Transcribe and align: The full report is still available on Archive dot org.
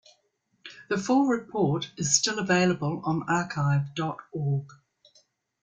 The 0.89 0.97
full 0.97 1.27
report 1.27 1.91
is 1.95 2.15
still 2.17 2.39
available 2.39 3.03
on 3.05 3.21
Archive 3.29 3.93
dot 3.93 4.17
org. 4.31 4.67